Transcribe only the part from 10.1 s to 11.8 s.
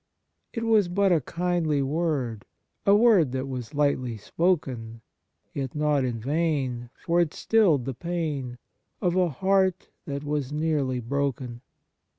was nearly broken.